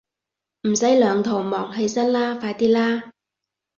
[0.67, 3.11] 唔使兩頭望，起身啦，快啲啦